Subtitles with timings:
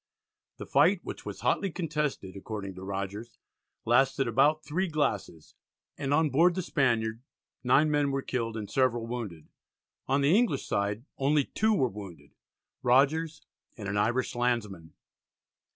[0.57, 3.37] The fight, which was hotly contested, according to Rogers,
[3.85, 5.53] lasted "about three glasses,"
[5.95, 7.21] and on board the Spaniard
[7.63, 9.47] 9 men were killed and several wounded.
[10.07, 12.31] On the English side only two were wounded,
[12.81, 13.43] Rogers
[13.77, 14.95] and an Irish landsman.